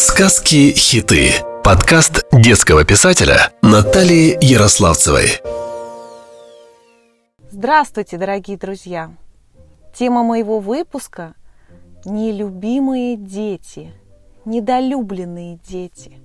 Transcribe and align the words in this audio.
Сказки-хиты. 0.00 1.30
Подкаст 1.64 2.24
детского 2.32 2.84
писателя 2.84 3.50
Натальи 3.62 4.38
Ярославцевой. 4.40 5.40
Здравствуйте, 7.50 8.16
дорогие 8.16 8.56
друзья! 8.56 9.10
Тема 9.92 10.22
моего 10.22 10.60
выпуска– 10.60 11.34
нелюбимые 12.04 13.16
дети, 13.16 13.92
недолюбленные 14.44 15.58
дети. 15.68 16.20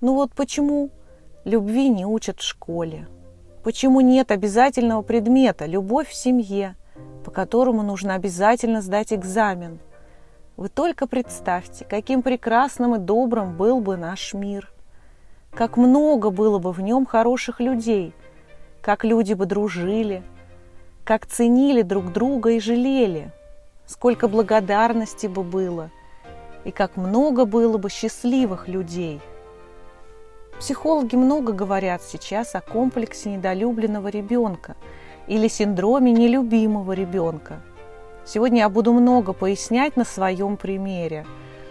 Ну 0.00 0.14
вот 0.14 0.32
почему 0.32 0.88
любви 1.44 1.90
не 1.90 2.06
учат 2.06 2.40
в 2.40 2.42
школе? 2.42 3.06
Почему 3.62 4.00
нет 4.00 4.30
обязательного 4.30 5.02
предмета 5.02 5.66
«любовь 5.66 6.08
в 6.08 6.14
семье», 6.14 6.74
по 7.22 7.30
которому 7.30 7.82
нужно 7.82 8.14
обязательно 8.14 8.80
сдать 8.80 9.12
экзамен– 9.12 9.78
вы 10.60 10.68
только 10.68 11.06
представьте, 11.06 11.86
каким 11.88 12.20
прекрасным 12.20 12.94
и 12.94 12.98
добрым 12.98 13.56
был 13.56 13.80
бы 13.80 13.96
наш 13.96 14.34
мир. 14.34 14.70
Как 15.54 15.78
много 15.78 16.28
было 16.28 16.58
бы 16.58 16.70
в 16.72 16.82
нем 16.82 17.06
хороших 17.06 17.60
людей, 17.60 18.12
как 18.82 19.02
люди 19.02 19.32
бы 19.32 19.46
дружили, 19.46 20.22
как 21.02 21.24
ценили 21.24 21.80
друг 21.80 22.12
друга 22.12 22.50
и 22.50 22.60
жалели, 22.60 23.32
сколько 23.86 24.28
благодарности 24.28 25.28
бы 25.28 25.42
было, 25.42 25.90
и 26.66 26.72
как 26.72 26.98
много 26.98 27.46
было 27.46 27.78
бы 27.78 27.88
счастливых 27.88 28.68
людей. 28.68 29.22
Психологи 30.58 31.16
много 31.16 31.54
говорят 31.54 32.02
сейчас 32.02 32.54
о 32.54 32.60
комплексе 32.60 33.30
недолюбленного 33.30 34.08
ребенка 34.08 34.76
или 35.26 35.48
синдроме 35.48 36.12
нелюбимого 36.12 36.92
ребенка– 36.92 37.62
Сегодня 38.24 38.60
я 38.60 38.68
буду 38.68 38.92
много 38.92 39.32
пояснять 39.32 39.96
на 39.96 40.04
своем 40.04 40.56
примере. 40.56 41.26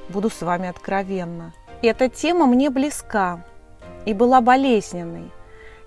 Буду 0.09 0.29
с 0.29 0.41
вами 0.41 0.67
откровенна. 0.67 1.53
Эта 1.81 2.09
тема 2.09 2.45
мне 2.45 2.69
близка 2.69 3.45
и 4.05 4.13
была 4.13 4.41
болезненной. 4.41 5.31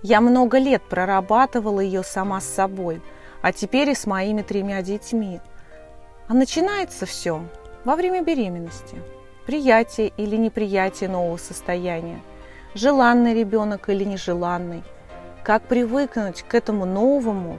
Я 0.02 0.20
много 0.20 0.58
лет 0.58 0.82
прорабатывала 0.82 1.80
ее 1.80 2.02
сама 2.02 2.40
с 2.40 2.44
собой, 2.44 3.02
а 3.40 3.52
теперь 3.52 3.90
и 3.90 3.94
с 3.94 4.06
моими 4.06 4.42
тремя 4.42 4.82
детьми. 4.82 5.40
А 6.28 6.34
начинается 6.34 7.04
все 7.06 7.44
во 7.84 7.96
время 7.96 8.22
беременности. 8.22 8.96
Приятие 9.46 10.12
или 10.16 10.36
неприятие 10.36 11.10
нового 11.10 11.36
состояния. 11.36 12.20
Желанный 12.74 13.34
ребенок 13.34 13.88
или 13.88 14.04
нежеланный. 14.04 14.82
Как 15.42 15.62
привыкнуть 15.62 16.42
к 16.42 16.54
этому 16.54 16.86
новому 16.86 17.58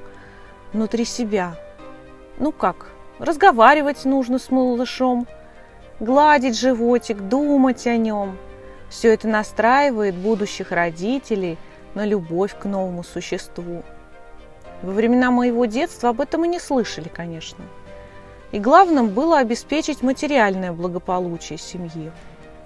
внутри 0.71 1.05
себя. 1.05 1.55
Ну 2.39 2.51
как, 2.51 2.92
Разговаривать 3.19 4.05
нужно 4.05 4.39
с 4.39 4.49
малышом, 4.49 5.27
гладить 5.99 6.57
животик, 6.57 7.21
думать 7.21 7.85
о 7.85 7.95
нем. 7.95 8.37
Все 8.89 9.13
это 9.13 9.27
настраивает 9.27 10.15
будущих 10.15 10.71
родителей 10.71 11.57
на 11.93 12.05
любовь 12.05 12.55
к 12.57 12.65
новому 12.65 13.03
существу. 13.03 13.83
Во 14.81 14.91
времена 14.91 15.29
моего 15.29 15.65
детства 15.65 16.09
об 16.09 16.21
этом 16.21 16.45
и 16.45 16.47
не 16.47 16.59
слышали, 16.59 17.07
конечно. 17.07 17.63
И 18.51 18.59
главным 18.59 19.09
было 19.09 19.39
обеспечить 19.39 20.01
материальное 20.01 20.71
благополучие 20.71 21.59
семьи. 21.59 22.11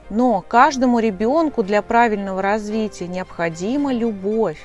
Но 0.09 0.41
каждому 0.41 0.99
ребенку 0.99 1.61
для 1.61 1.81
правильного 1.81 2.41
развития 2.41 3.07
необходима 3.07 3.93
любовь. 3.93 4.61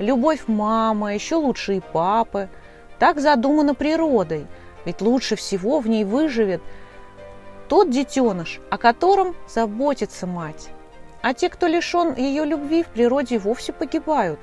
Любовь 0.00 0.42
мамы, 0.48 1.14
еще 1.14 1.36
лучше 1.36 1.76
и 1.76 1.80
папы. 1.80 2.48
Так 2.98 3.20
задумано 3.20 3.74
природой– 3.74 4.46
ведь 4.84 5.00
лучше 5.00 5.36
всего 5.36 5.80
в 5.80 5.88
ней 5.88 6.04
выживет 6.04 6.62
тот 7.68 7.90
детеныш, 7.90 8.60
о 8.70 8.78
котором 8.78 9.36
заботится 9.48 10.26
мать. 10.26 10.70
А 11.22 11.34
те, 11.34 11.48
кто 11.48 11.66
лишен 11.66 12.14
ее 12.14 12.44
любви, 12.44 12.82
в 12.82 12.88
природе 12.88 13.38
вовсе 13.38 13.72
погибают. 13.72 14.40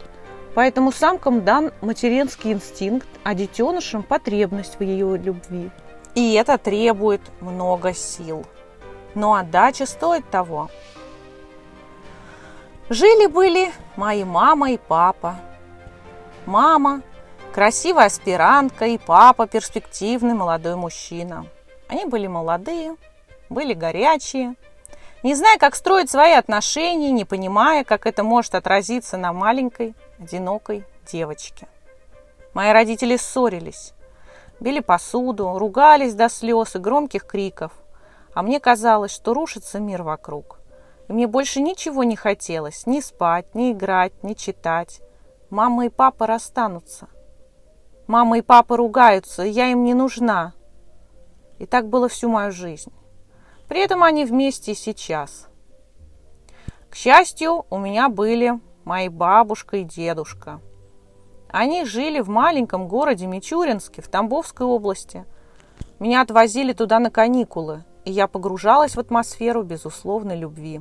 Поэтому 0.55 0.91
самкам 0.91 1.43
дан 1.43 1.71
материнский 1.81 2.53
инстинкт, 2.53 3.07
а 3.23 3.33
детенышам 3.33 4.01
потребность 4.03 4.79
в 4.79 4.83
ее 4.83 5.17
любви. 5.17 5.69
И 6.15 6.33
это 6.33 6.57
требует 6.57 7.21
много 7.41 7.93
сил. 7.93 8.45
Но 9.13 9.35
отдача 9.35 9.85
стоит 9.85 10.27
того. 10.29 10.69
Жили-были 12.89 13.71
мои 13.95 14.23
мама 14.23 14.71
и 14.71 14.77
папа. 14.77 15.35
Мама 16.45 17.01
красивая 17.57 18.05
аспирантка 18.05 18.85
и 18.85 18.99
папа 18.99 19.47
перспективный 19.47 20.35
молодой 20.35 20.75
мужчина. 20.75 21.47
Они 21.87 22.05
были 22.05 22.27
молодые, 22.27 22.95
были 23.49 23.73
горячие, 23.73 24.53
не 25.23 25.33
зная, 25.33 25.57
как 25.57 25.73
строить 25.73 26.11
свои 26.11 26.33
отношения, 26.33 27.09
не 27.09 27.25
понимая, 27.25 27.83
как 27.83 28.05
это 28.05 28.23
может 28.23 28.53
отразиться 28.53 29.17
на 29.17 29.33
маленькой, 29.33 29.95
одинокой 30.19 30.85
девочке. 31.11 31.67
Мои 32.53 32.71
родители 32.71 33.17
ссорились, 33.17 33.95
били 34.59 34.79
посуду, 34.79 35.57
ругались 35.57 36.13
до 36.13 36.29
слез 36.29 36.75
и 36.75 36.77
громких 36.77 37.25
криков, 37.25 37.71
а 38.35 38.43
мне 38.43 38.59
казалось, 38.59 39.09
что 39.11 39.33
рушится 39.33 39.79
мир 39.79 40.03
вокруг. 40.03 40.59
И 41.07 41.11
мне 41.11 41.25
больше 41.25 41.59
ничего 41.59 42.03
не 42.03 42.15
хотелось, 42.15 42.85
ни 42.85 42.99
спать, 42.99 43.55
ни 43.55 43.71
играть, 43.71 44.13
ни 44.23 44.35
читать. 44.35 45.01
Мама 45.49 45.87
и 45.87 45.89
папа 45.89 46.27
расстанутся. 46.27 47.07
Мама 48.07 48.37
и 48.37 48.41
папа 48.41 48.77
ругаются, 48.77 49.43
я 49.43 49.69
им 49.69 49.83
не 49.83 49.93
нужна. 49.93 50.53
И 51.59 51.65
так 51.65 51.89
было 51.89 52.07
всю 52.07 52.29
мою 52.29 52.53
жизнь. 52.53 52.93
При 53.67 53.81
этом 53.81 54.01
они 54.01 54.23
вместе 54.23 54.71
и 54.71 54.75
сейчас. 54.75 55.49
К 56.89 56.95
счастью, 56.95 57.65
у 57.69 57.77
меня 57.77 58.07
были 58.07 58.61
мои 58.85 59.09
бабушка 59.09 59.77
и 59.77 59.83
дедушка. 59.83 60.61
Они 61.49 61.83
жили 61.83 62.21
в 62.21 62.29
маленьком 62.29 62.87
городе 62.87 63.27
Мичуринске 63.27 64.01
в 64.01 64.07
Тамбовской 64.07 64.65
области. 64.65 65.25
Меня 65.99 66.21
отвозили 66.21 66.71
туда 66.71 66.99
на 66.99 67.11
каникулы, 67.11 67.83
и 68.05 68.11
я 68.11 68.27
погружалась 68.27 68.95
в 68.95 68.99
атмосферу 68.99 69.63
безусловной 69.63 70.37
любви. 70.37 70.79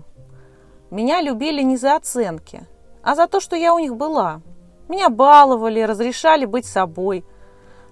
Меня 0.92 1.20
любили 1.20 1.62
не 1.62 1.76
за 1.76 1.96
оценки, 1.96 2.68
а 3.02 3.16
за 3.16 3.26
то, 3.26 3.40
что 3.40 3.56
я 3.56 3.74
у 3.74 3.80
них 3.80 3.96
была– 3.96 4.42
меня 4.88 5.08
баловали, 5.08 5.80
разрешали 5.80 6.44
быть 6.44 6.66
собой. 6.66 7.24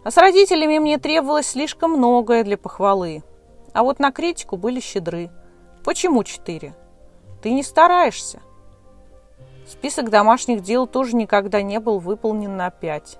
А 0.04 0.10
с 0.10 0.16
родителями 0.16 0.78
мне 0.78 0.98
требовалось 0.98 1.48
слишком 1.48 1.92
многое 1.92 2.44
для 2.44 2.58
похвалы. 2.58 3.22
А 3.72 3.82
вот 3.82 3.98
на 3.98 4.12
критику 4.12 4.56
были 4.56 4.80
щедры. 4.80 5.30
Почему 5.84 6.22
четыре? 6.24 6.74
Ты 7.42 7.52
не 7.52 7.62
стараешься. 7.62 8.40
Список 9.66 10.10
домашних 10.10 10.62
дел 10.62 10.86
тоже 10.86 11.16
никогда 11.16 11.62
не 11.62 11.80
был 11.80 11.98
выполнен 11.98 12.56
на 12.56 12.70
пять. 12.70 13.18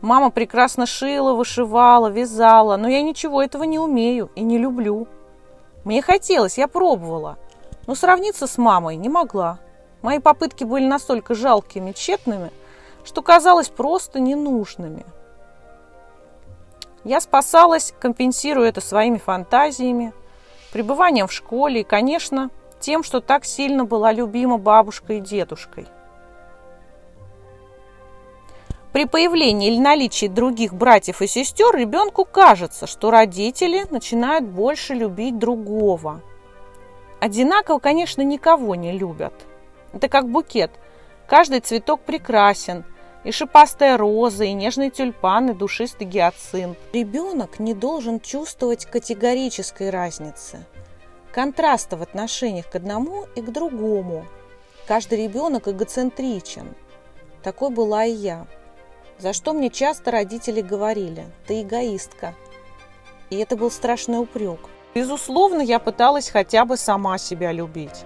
Мама 0.00 0.30
прекрасно 0.30 0.86
шила, 0.86 1.34
вышивала, 1.34 2.08
вязала, 2.08 2.76
но 2.76 2.88
я 2.88 3.02
ничего 3.02 3.42
этого 3.42 3.64
не 3.64 3.78
умею 3.78 4.30
и 4.34 4.42
не 4.42 4.56
люблю. 4.56 5.06
Мне 5.84 6.02
хотелось, 6.02 6.58
я 6.58 6.68
пробовала, 6.68 7.36
но 7.86 7.94
сравниться 7.94 8.46
с 8.46 8.58
мамой 8.58 8.96
не 8.96 9.08
могла. 9.08 9.58
Мои 10.02 10.20
попытки 10.20 10.64
были 10.64 10.86
настолько 10.86 11.34
жалкими, 11.34 11.92
тщетными, 11.92 12.50
что 13.04 13.22
казалось 13.22 13.68
просто 13.68 14.20
ненужными. 14.20 15.04
Я 17.04 17.20
спасалась, 17.20 17.92
компенсируя 17.98 18.68
это 18.68 18.80
своими 18.80 19.18
фантазиями, 19.18 20.12
пребыванием 20.72 21.26
в 21.26 21.32
школе 21.32 21.80
и, 21.80 21.84
конечно, 21.84 22.50
тем, 22.80 23.02
что 23.02 23.20
так 23.20 23.44
сильно 23.44 23.84
была 23.84 24.12
любима 24.12 24.58
бабушкой 24.58 25.18
и 25.18 25.20
дедушкой. 25.20 25.86
При 28.92 29.04
появлении 29.04 29.72
или 29.72 29.80
наличии 29.80 30.26
других 30.26 30.74
братьев 30.74 31.22
и 31.22 31.26
сестер 31.26 31.74
ребенку 31.74 32.24
кажется, 32.24 32.86
что 32.86 33.10
родители 33.10 33.84
начинают 33.90 34.44
больше 34.44 34.94
любить 34.94 35.38
другого. 35.38 36.20
Одинаково, 37.20 37.78
конечно, 37.80 38.22
никого 38.22 38.76
не 38.76 38.92
любят– 38.92 39.34
это 39.92 40.08
как 40.08 40.28
букет. 40.28 40.70
Каждый 41.26 41.60
цветок 41.60 42.00
прекрасен. 42.00 42.84
И 43.24 43.32
шипастая 43.32 43.96
роза, 43.96 44.44
и 44.44 44.52
нежный 44.52 44.90
тюльпан, 44.90 45.50
и 45.50 45.54
душистый 45.54 46.06
гиацинт. 46.06 46.78
Ребенок 46.92 47.58
не 47.58 47.74
должен 47.74 48.20
чувствовать 48.20 48.86
категорической 48.86 49.90
разницы. 49.90 50.64
Контраста 51.32 51.96
в 51.96 52.02
отношениях 52.02 52.70
к 52.70 52.76
одному 52.76 53.26
и 53.34 53.42
к 53.42 53.50
другому. 53.50 54.24
Каждый 54.86 55.24
ребенок 55.24 55.68
эгоцентричен. 55.68 56.74
Такой 57.42 57.70
была 57.70 58.04
и 58.04 58.12
я. 58.12 58.46
За 59.18 59.32
что 59.32 59.52
мне 59.52 59.68
часто 59.68 60.10
родители 60.10 60.60
говорили 60.60 61.26
«ты 61.46 61.62
эгоистка». 61.62 62.34
И 63.30 63.36
это 63.36 63.56
был 63.56 63.70
страшный 63.70 64.18
упрек. 64.18 64.60
Безусловно, 64.94 65.60
я 65.60 65.78
пыталась 65.78 66.30
хотя 66.30 66.64
бы 66.64 66.76
сама 66.76 67.18
себя 67.18 67.52
любить. 67.52 68.04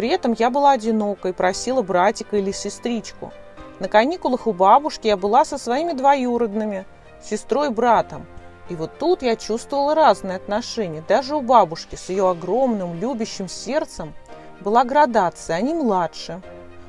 При 0.00 0.08
этом 0.08 0.34
я 0.38 0.48
была 0.48 0.70
одинока 0.70 1.28
и 1.28 1.32
просила 1.32 1.82
братика 1.82 2.38
или 2.38 2.52
сестричку. 2.52 3.34
На 3.80 3.88
каникулах 3.88 4.46
у 4.46 4.54
бабушки 4.54 5.08
я 5.08 5.18
была 5.18 5.44
со 5.44 5.58
своими 5.58 5.92
двоюродными, 5.92 6.86
сестрой 7.22 7.66
и 7.66 7.70
братом. 7.70 8.24
И 8.70 8.74
вот 8.74 8.96
тут 8.98 9.20
я 9.20 9.36
чувствовала 9.36 9.94
разные 9.94 10.36
отношения. 10.36 11.04
Даже 11.06 11.36
у 11.36 11.42
бабушки 11.42 11.96
с 11.96 12.08
ее 12.08 12.30
огромным 12.30 12.98
любящим 12.98 13.46
сердцем 13.46 14.14
была 14.62 14.84
градация, 14.84 15.56
они 15.56 15.74
младше. 15.74 16.40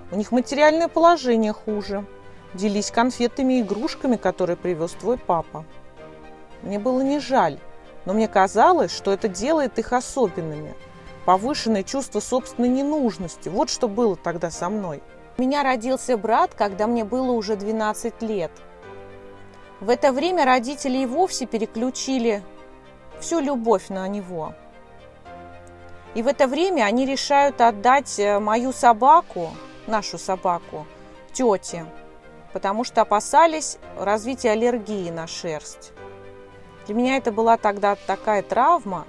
У 0.09 0.15
них 0.15 0.31
материальное 0.31 0.87
положение 0.87 1.51
хуже. 1.51 2.05
Делись 2.53 2.91
конфетами 2.91 3.55
и 3.55 3.61
игрушками, 3.61 4.15
которые 4.15 4.55
привез 4.55 4.91
твой 4.91 5.17
папа. 5.17 5.65
Мне 6.61 6.79
было 6.79 7.01
не 7.01 7.19
жаль, 7.19 7.59
но 8.05 8.13
мне 8.13 8.29
казалось, 8.29 8.95
что 8.95 9.11
это 9.11 9.27
делает 9.27 9.79
их 9.79 9.91
особенными. 9.91 10.73
Повышенное 11.25 11.83
чувство 11.83 12.19
собственной 12.19 12.69
ненужности. 12.69 13.49
Вот 13.49 13.69
что 13.69 13.87
было 13.87 14.15
тогда 14.15 14.49
со 14.49 14.69
мной. 14.69 15.01
У 15.37 15.41
меня 15.41 15.63
родился 15.63 16.17
брат, 16.17 16.53
когда 16.55 16.87
мне 16.87 17.03
было 17.03 17.31
уже 17.31 17.55
12 17.55 18.21
лет. 18.21 18.51
В 19.79 19.89
это 19.89 20.11
время 20.11 20.45
родители 20.45 20.99
и 20.99 21.05
вовсе 21.05 21.45
переключили 21.45 22.43
всю 23.19 23.39
любовь 23.39 23.89
на 23.89 24.07
него. 24.07 24.53
И 26.13 26.21
в 26.21 26.27
это 26.27 26.47
время 26.47 26.83
они 26.83 27.05
решают 27.05 27.61
отдать 27.61 28.19
э, 28.19 28.39
мою 28.39 28.73
собаку, 28.73 29.49
нашу 29.87 30.17
собаку, 30.17 30.85
тете, 31.31 31.85
потому 32.51 32.83
что 32.83 33.01
опасались 33.01 33.77
развития 33.97 34.51
аллергии 34.51 35.09
на 35.09 35.25
шерсть. 35.25 35.93
Для 36.85 36.95
меня 36.95 37.17
это 37.17 37.31
была 37.31 37.57
тогда 37.57 37.95
такая 37.95 38.41
травма, 38.41 39.07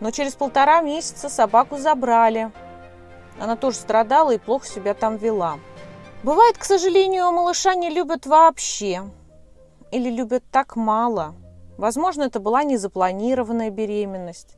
но 0.00 0.10
через 0.10 0.34
полтора 0.34 0.80
месяца 0.80 1.28
собаку 1.28 1.78
забрали. 1.78 2.50
Она 3.38 3.56
тоже 3.56 3.76
страдала 3.76 4.32
и 4.32 4.38
плохо 4.38 4.66
себя 4.66 4.94
там 4.94 5.16
вела. 5.16 5.58
Бывает, 6.22 6.58
к 6.58 6.64
сожалению, 6.64 7.30
малыша 7.32 7.74
не 7.74 7.90
любят 7.90 8.26
вообще. 8.26 9.02
Или 9.92 10.10
любят 10.10 10.44
так 10.50 10.76
мало. 10.76 11.34
Возможно, 11.78 12.22
это 12.22 12.40
была 12.40 12.64
незапланированная 12.64 13.70
беременность 13.70 14.56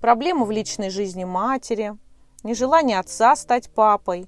проблемы 0.00 0.46
в 0.46 0.50
личной 0.50 0.90
жизни 0.90 1.24
матери, 1.24 1.96
нежелание 2.42 2.98
отца 2.98 3.36
стать 3.36 3.70
папой 3.70 4.26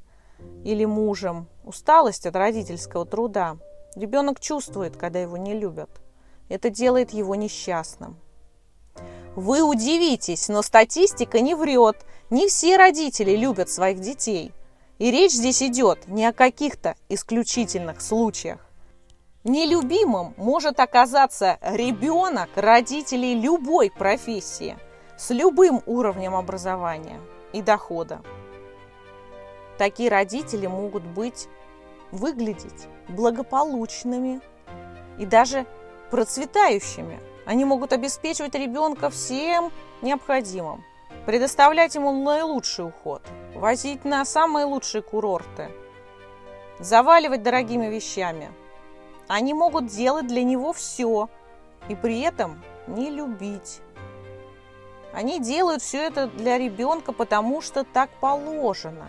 или 0.64 0.84
мужем, 0.84 1.48
усталость 1.64 2.26
от 2.26 2.36
родительского 2.36 3.06
труда. 3.06 3.56
Ребенок 3.96 4.40
чувствует, 4.40 4.96
когда 4.96 5.18
его 5.20 5.36
не 5.36 5.54
любят. 5.54 5.90
Это 6.48 6.70
делает 6.70 7.12
его 7.12 7.34
несчастным. 7.34 8.16
Вы 9.34 9.62
удивитесь, 9.62 10.48
но 10.48 10.62
статистика 10.62 11.40
не 11.40 11.54
врет. 11.54 11.96
Не 12.30 12.48
все 12.48 12.76
родители 12.76 13.36
любят 13.36 13.70
своих 13.70 14.00
детей. 14.00 14.52
И 14.98 15.10
речь 15.10 15.32
здесь 15.32 15.62
идет 15.62 16.06
не 16.08 16.26
о 16.26 16.32
каких-то 16.32 16.94
исключительных 17.08 18.00
случаях. 18.00 18.60
Нелюбимым 19.44 20.34
может 20.36 20.78
оказаться 20.80 21.58
ребенок 21.62 22.50
родителей 22.56 23.34
любой 23.34 23.90
профессии– 23.90 24.76
с 25.22 25.30
любым 25.30 25.82
уровнем 25.86 26.34
образования 26.34 27.20
и 27.52 27.62
дохода. 27.62 28.22
Такие 29.78 30.10
родители 30.10 30.66
могут 30.66 31.04
быть, 31.04 31.48
выглядеть 32.10 32.88
благополучными 33.08 34.40
и 35.18 35.26
даже 35.26 35.64
процветающими. 36.10 37.20
Они 37.44 37.64
могут 37.64 37.92
обеспечивать 37.92 38.54
ребенка 38.54 39.10
всем 39.10 39.72
необходимым, 40.00 40.84
предоставлять 41.26 41.94
ему 41.94 42.12
наилучший 42.12 42.86
уход, 42.86 43.22
возить 43.54 44.04
на 44.04 44.24
самые 44.24 44.64
лучшие 44.64 45.02
курорты, 45.02 45.70
заваливать 46.78 47.42
дорогими 47.42 47.86
вещами. 47.86 48.50
Они 49.28 49.54
могут 49.54 49.86
делать 49.86 50.26
для 50.26 50.42
него 50.42 50.72
все 50.72 51.28
и 51.88 51.94
при 51.94 52.20
этом 52.20 52.62
не 52.86 53.10
любить 53.10 53.82
они 55.12 55.40
делают 55.40 55.82
все 55.82 56.06
это 56.06 56.26
для 56.26 56.58
ребенка, 56.58 57.12
потому 57.12 57.60
что 57.60 57.84
так 57.84 58.10
положено. 58.20 59.06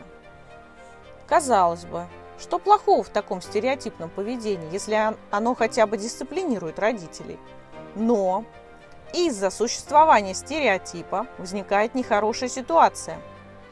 Казалось 1.28 1.86
бы, 1.86 2.06
что 2.38 2.60
плохого 2.60 3.04
в 3.04 3.10
таком 3.10 3.42
стереотипном 3.42 4.10
поведении, 4.10 4.72
если 4.72 5.16
оно 5.32 5.56
хотя 5.56 5.88
бы 5.88 5.98
дисциплинирует 5.98 6.78
родителей? 6.78 7.40
Но 7.96 8.46
из-за 9.14 9.50
существования 9.50 10.34
стереотипа 10.34 11.28
возникает 11.38 11.96
нехорошая 11.96 12.50
ситуация. 12.50 13.20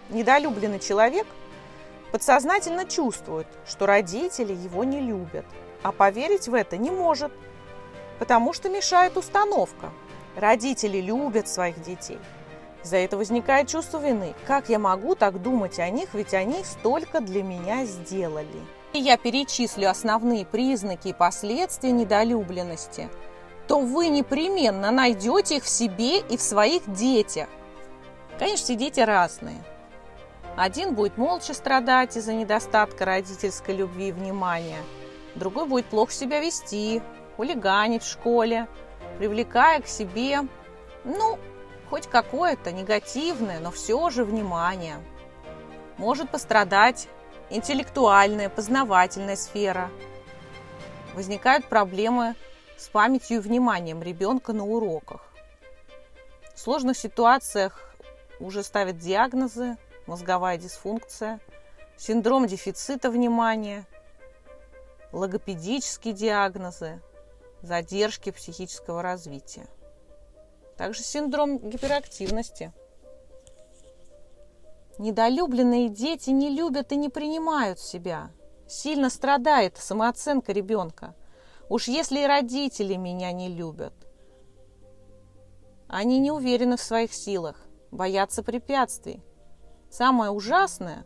Недолюбленный 0.10 0.80
человек 0.80 1.28
подсознательно 2.12 2.86
чувствует, 2.86 3.48
что 3.66 3.86
родители 3.86 4.54
его 4.54 4.84
не 4.84 5.00
любят, 5.00 5.46
а 5.84 5.92
поверить 5.92 6.48
в 6.48 6.54
это 6.54 6.78
не 6.78 6.92
может, 6.92 7.32
потому 8.20 8.54
что 8.54 8.70
мешает 8.70 9.18
установка– 9.18 9.90
Родители 10.36 11.02
любят 11.02 11.48
своих 11.48 11.82
детей. 11.82 12.20
За 12.84 12.98
это 12.98 13.18
возникает 13.18 13.68
чувство 13.68 14.00
вины. 14.00 14.34
Как 14.48 14.70
я 14.70 14.80
могу 14.80 15.14
так 15.16 15.42
думать 15.42 15.78
о 15.80 15.90
них, 15.90 16.14
ведь 16.14 16.34
они 16.34 16.64
столько 16.64 17.20
для 17.20 17.44
меня 17.44 17.86
сделали? 17.86 18.48
И 18.94 19.00
я 19.00 19.18
перечислю 19.18 19.90
основные 19.90 20.46
признаки 20.46 21.10
и 21.10 21.14
последствия 21.14 21.92
недолюбленности, 21.92 23.10
то 23.72 23.80
вы 23.80 24.10
непременно 24.10 24.92
найдете 24.92 25.56
их 25.56 25.64
в 25.64 25.70
себе 25.70 26.20
и 26.20 26.36
в 26.36 26.42
своих 26.42 26.92
детях. 26.92 27.48
Конечно, 28.38 28.66
все 28.66 28.76
дети 28.76 29.00
разные. 29.00 29.64
Один 30.58 30.94
будет 30.94 31.18
молча 31.18 31.54
страдать 31.54 32.18
из-за 32.18 32.34
недостатка 32.34 33.06
родительской 33.06 33.74
любви 33.74 34.10
и 34.10 34.12
внимания. 34.12 34.80
Другой 35.36 35.68
будет 35.68 35.86
плохо 35.86 36.12
себя 36.12 36.42
вести, 36.42 37.02
хулиганить 37.38 38.04
в 38.04 38.12
школе– 38.12 38.68
привлекая 39.18 39.80
к 39.80 39.88
себе, 39.88 40.42
ну, 41.06 41.40
хоть 41.90 42.08
какое-то 42.08 42.74
негативное, 42.74 43.62
но 43.62 43.72
все 43.72 44.10
же 44.10 44.26
внимание. 44.26 44.98
Может 45.98 46.30
пострадать 46.30 47.08
интеллектуальная, 47.50 48.50
познавательная 48.50 49.38
сфера. 49.38 49.90
Возникают 51.14 51.68
проблемы 51.68 52.36
с 52.82 52.90
памятью 52.90 53.38
и 53.38 53.40
вниманием 53.40 54.02
ребенка 54.02 54.54
на 54.54 54.66
уроках. 54.66 55.22
В 56.56 56.60
сложных 56.60 56.98
ситуациях 56.98 57.96
уже 58.40 58.64
ставят 58.64 58.98
диагнозы, 58.98 59.78
мозговая 60.08 60.58
дисфункция, 60.58 61.40
синдром 61.96 62.48
дефицита 62.48 63.12
внимания, 63.12 63.86
логопедические 65.12 66.16
диагнозы– 66.16 67.00
задержки 67.62 68.32
психического 68.32 69.04
развития. 69.04 69.68
Также 70.76 71.04
синдром 71.04 71.60
гиперактивности. 71.60 72.74
Недолюбленные 74.98 75.90
дети 75.90 76.32
не 76.32 76.50
любят 76.50 76.92
и 76.92 76.96
не 76.96 77.10
принимают 77.10 77.80
себя. 77.80 78.32
Сильно 78.68 79.12
страдает 79.12 79.78
самооценка 79.78 80.52
ребенка. 80.52 81.14
Уж 81.72 81.88
если 81.88 82.20
и 82.20 82.28
родители 82.28 82.98
меня 82.98 83.32
не 83.32 83.48
любят. 83.48 83.94
Они 85.88 86.20
не 86.20 86.30
уверены 86.30 86.76
в 86.76 86.82
своих 86.82 87.14
силах, 87.14 87.56
боятся 87.92 88.44
препятствий. 88.44 89.24
Самое 89.90 90.32
ужасное, 90.32 91.06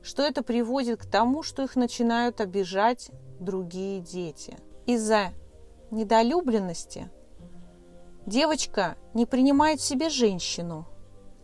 что 0.00 0.22
это 0.22 0.42
приводит 0.42 1.02
к 1.02 1.04
тому, 1.04 1.42
что 1.42 1.62
их 1.62 1.76
начинают 1.76 2.40
обижать 2.40 3.10
другие 3.38 4.00
дети. 4.00 4.56
Из-за 4.86 5.34
недолюбленности 5.90 7.10
девочка 8.24 8.96
не 9.12 9.26
принимает 9.26 9.78
в 9.78 9.84
себе 9.84 10.08
женщину, 10.08 10.86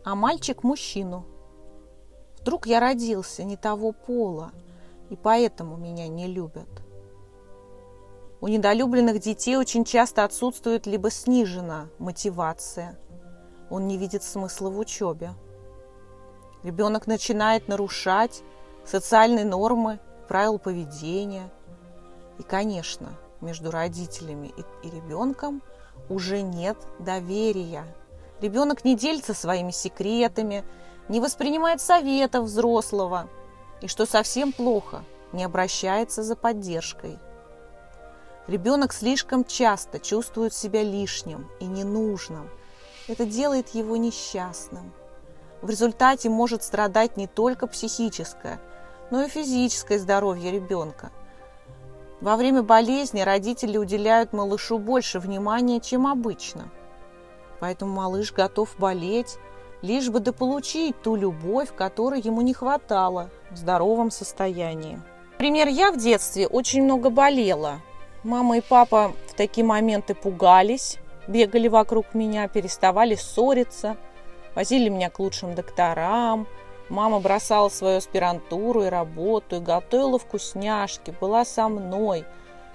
а 0.06 0.14
мальчик– 0.14 0.62
мужчину. 0.62 1.26
Вдруг 2.40 2.66
я 2.66 2.80
родился 2.80 3.44
не 3.44 3.58
того 3.58 3.92
пола, 3.92 4.52
и 5.10 5.16
поэтому 5.16 5.76
меня 5.76 6.08
не 6.08 6.26
любят. 6.28 6.84
У 8.44 8.48
недолюбленных 8.48 9.20
детей 9.20 9.56
очень 9.56 9.86
часто 9.86 10.22
отсутствует 10.22 10.86
либо 10.86 11.10
снижена 11.10 11.88
мотивация, 11.98 12.98
он 13.70 13.88
не 13.88 13.96
видит 13.96 14.22
смысла 14.22 14.68
в 14.68 14.78
учебе. 14.78 15.30
Ребенок 16.62 17.06
начинает 17.06 17.68
нарушать 17.68 18.42
социальные 18.84 19.46
нормы, 19.46 19.98
правила 20.28 20.58
поведения. 20.58 21.50
И, 22.38 22.42
конечно, 22.42 23.16
между 23.40 23.70
родителями 23.70 24.52
и, 24.54 24.86
и 24.86 24.90
ребенком 24.90 25.62
уже 26.10 26.42
нет 26.42 26.76
доверия. 26.98 27.86
Ребенок 28.42 28.84
не 28.84 28.94
делится 28.94 29.32
своими 29.32 29.70
секретами, 29.70 30.64
не 31.08 31.18
воспринимает 31.18 31.80
советов 31.80 32.44
взрослого 32.44 33.26
и, 33.80 33.86
что 33.86 34.04
совсем 34.04 34.52
плохо, 34.52 35.02
не 35.32 35.44
обращается 35.44 36.22
за 36.22 36.36
поддержкой. 36.36 37.18
Ребенок 38.46 38.92
слишком 38.92 39.44
часто 39.44 39.98
чувствует 39.98 40.52
себя 40.52 40.82
лишним 40.82 41.48
и 41.60 41.66
ненужным. 41.66 42.48
Это 43.08 43.24
делает 43.24 43.70
его 43.70 43.96
несчастным. 43.96 44.92
В 45.62 45.70
результате 45.70 46.28
может 46.28 46.62
страдать 46.62 47.16
не 47.16 47.26
только 47.26 47.66
психическое, 47.66 48.60
но 49.10 49.22
и 49.22 49.28
физическое 49.28 49.98
здоровье 49.98 50.50
ребенка– 50.50 51.10
Во 52.24 52.36
время 52.36 52.62
болезни 52.62 53.20
родители 53.20 53.76
уделяют 53.76 54.32
малышу 54.32 54.78
больше 54.78 55.18
внимания, 55.18 55.78
чем 55.78 56.06
обычно. 56.06 56.70
Поэтому 57.60 57.92
малыш 57.92 58.32
готов 58.32 58.74
болеть, 58.78 59.36
лишь 59.82 60.08
бы 60.08 60.20
дополучить 60.20 61.00
ту 61.02 61.16
любовь, 61.16 61.74
которой 61.76 62.22
ему 62.22 62.40
не 62.40 62.54
хватало 62.54 63.28
в 63.50 63.58
здоровом 63.58 64.10
состоянии. 64.10 65.02
Например, 65.32 65.68
я 65.68 65.92
в 65.92 65.98
детстве 65.98 66.46
очень 66.46 66.84
много 66.84 67.10
болела. 67.10 67.82
Мама 68.24 68.56
и 68.56 68.62
папа 68.62 69.12
в 69.28 69.34
такие 69.34 69.66
моменты 69.66 70.14
пугались, 70.14 70.96
бегали 71.28 71.68
вокруг 71.68 72.14
меня, 72.14 72.48
переставали 72.48 73.16
ссориться, 73.16 73.98
возили 74.54 74.88
меня 74.88 75.10
к 75.10 75.18
лучшим 75.18 75.54
докторам. 75.54 76.46
Мама 76.88 77.20
бросала 77.20 77.68
свою 77.68 77.98
аспирантуру 77.98 78.84
и 78.84 78.88
работу, 78.88 79.56
и 79.56 79.60
готовила 79.60 80.18
вкусняшки, 80.18 81.14
была 81.20 81.44
со 81.44 81.68
мной, 81.68 82.24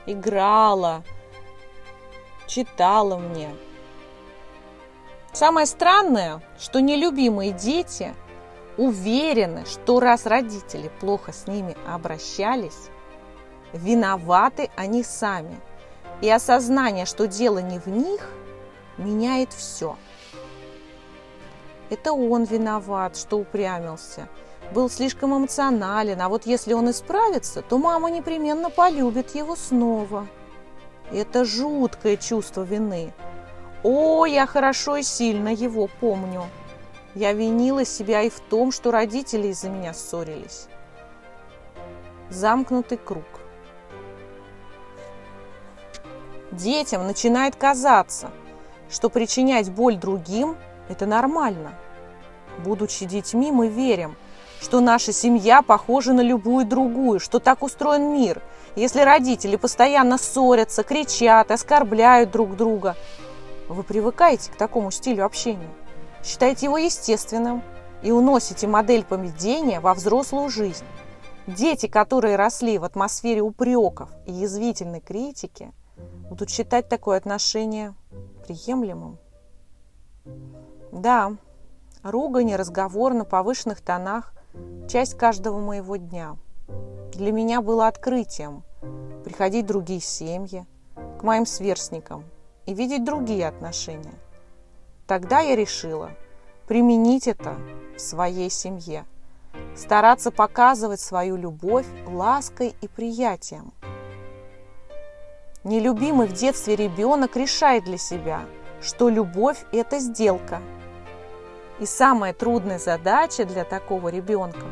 играла, 0.05 1.01
читала 2.45 3.17
мне. 3.17 3.49
Самое 5.33 5.65
странное, 5.65 6.43
что 6.59 6.79
нелюбимые 6.79 7.53
дети 7.53 8.13
уверены, 8.77 9.65
что 9.65 9.99
раз 9.99 10.27
родители 10.27 10.91
плохо 10.99 11.31
с 11.31 11.47
ними 11.47 11.75
обращались, 11.87 12.89
виноваты 13.73 14.69
они 14.75 15.03
сами. 15.03 15.59
И 16.21 16.29
осознание, 16.29 17.05
что 17.05 17.27
дело 17.27 17.59
не 17.59 17.79
в 17.79 17.87
них, 17.87 18.29
меняет 18.97 19.53
все. 19.53 19.95
Это 21.89 22.13
он 22.13 22.43
виноват, 22.43 23.17
что 23.17 23.37
упрямился, 23.37 24.27
был 24.73 24.89
слишком 24.89 25.35
эмоционален, 25.35 26.21
а 26.21 26.29
вот 26.29 26.45
если 26.45 26.73
он 26.73 26.91
исправится, 26.91 27.61
то 27.61 27.77
мама 27.77 28.11
непременно 28.11 28.69
полюбит 28.69 29.33
его 29.33 29.55
снова. 29.55 30.27
Это 31.11 31.45
жуткое 31.45 32.17
чувство 32.17 32.61
вины. 32.61 33.13
О, 33.81 34.25
я 34.25 34.45
хорошо 34.45 34.97
и 34.97 35.03
сильно 35.03 35.49
его 35.49 35.89
помню. 35.99 36.43
Я 37.15 37.33
винила 37.33 37.85
себя 37.85 38.21
и 38.21 38.29
в 38.29 38.39
том, 38.39 38.71
что 38.71 38.91
родители 38.91 39.47
из-за 39.47 39.69
меня 39.69 39.93
ссорились. 39.93 40.67
Замкнутый 42.29 42.99
круг. 42.99 43.25
Детям 46.51 47.05
начинает 47.05 47.55
казаться, 47.55 48.31
что 48.89 49.09
причинять 49.09 49.69
боль 49.71 49.97
другим– 49.97 50.57
это 50.89 51.05
нормально. 51.05 51.73
Будучи 52.63 53.05
детьми, 53.05 53.51
мы 53.51 53.67
верим, 53.67 54.15
что 54.59 54.79
наша 54.79 55.13
семья 55.13 55.61
похожа 55.61 56.11
на 56.11 56.21
любую 56.21 56.65
другую, 56.65 57.19
что 57.19 57.39
так 57.39 57.61
устроен 57.61 58.11
мир. 58.13 58.41
Если 58.75 59.01
родители 59.01 59.57
постоянно 59.57 60.17
ссорятся, 60.17 60.83
кричат, 60.83 61.51
оскорбляют 61.51 62.31
друг 62.31 62.55
друга, 62.55 62.95
вы 63.67 63.83
привыкаете 63.83 64.51
к 64.51 64.55
такому 64.55 64.89
стилю 64.89 65.25
общения, 65.25 65.69
считаете 66.23 66.65
его 66.65 66.79
естественным 66.79 67.61
и 68.01 68.09
уносите 68.11 68.65
модель 68.65 69.03
поведения 69.03 69.79
во 69.79 69.93
взрослую 69.93 70.49
жизнь. 70.49 70.85
Дети, 71.45 71.87
которые 71.87 72.35
росли 72.35 72.79
в 72.79 72.83
атмосфере 72.83 73.41
упреков 73.41 74.09
и 74.25 74.31
язвительной 74.31 74.99
критики, 74.99 75.71
будут 76.29 76.49
считать 76.49 76.87
такое 76.87 77.17
отношение 77.17 77.95
приемлемым. 78.45 79.17
Да, 80.91 81.35
ругань 82.03 82.49
и 82.49 82.55
разговор 82.55 83.13
на 83.13 83.25
повышенных 83.25 83.81
тонах– 83.81 84.33
часть 84.87 85.17
каждого 85.17 85.59
моего 85.59 85.97
дня. 85.97 86.37
Для 87.13 87.31
меня 87.31 87.61
было 87.61 87.87
открытием 87.87 88.63
приходить 89.23 89.65
в 89.65 89.67
другие 89.67 89.99
семьи, 89.99 90.65
к 91.19 91.23
моим 91.23 91.45
сверстникам 91.45 92.23
и 92.65 92.73
видеть 92.73 93.03
другие 93.03 93.47
отношения. 93.47 94.13
Тогда 95.07 95.39
я 95.39 95.55
решила 95.55 96.11
применить 96.67 97.27
это 97.27 97.57
в 97.95 97.99
своей 97.99 98.49
семье, 98.49 99.05
стараться 99.75 100.31
показывать 100.31 100.99
свою 100.99 101.35
любовь 101.35 101.87
лаской 102.07 102.75
и 102.81 102.87
приятием– 102.87 103.73
Нелюбимый 105.65 106.27
в 106.27 106.31
детстве 106.31 106.77
ребенок 106.77 107.35
решает 107.35 107.83
для 107.83 107.97
себя, 107.97 108.45
что 108.81 109.09
любовь– 109.09 109.65
это 109.73 109.99
сделка. 109.99 110.61
И 111.79 111.85
самая 111.85 112.33
трудная 112.33 112.79
задача 112.79 113.43
для 113.43 113.65
такого 113.65 114.07
ребенка 114.07 114.65